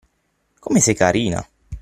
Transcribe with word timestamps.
Come 0.57 0.79
sei 0.79 0.95
carina! 0.95 1.47